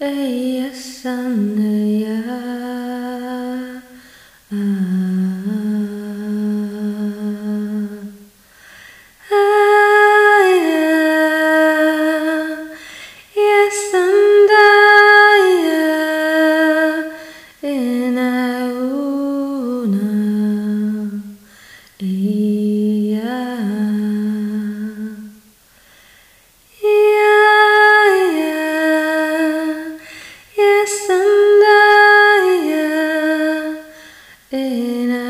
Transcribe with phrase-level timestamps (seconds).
[0.00, 2.27] Öja sanna jag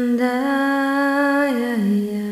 [0.00, 0.32] yesanda
[1.60, 2.30] ya ya